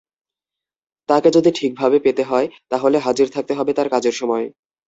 [1.09, 4.45] তাঁকে যদি ঠিকভাবে পেতে হয়, তাহলে হাজির থাকতে হবে তাঁর কাজের সময়।